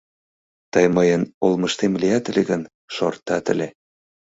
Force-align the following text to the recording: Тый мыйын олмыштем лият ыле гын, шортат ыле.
Тый 0.73 0.85
мыйын 0.95 1.23
олмыштем 1.45 1.93
лият 2.01 2.25
ыле 2.31 2.41
гын, 2.49 2.61
шортат 2.95 3.45
ыле. 3.53 3.67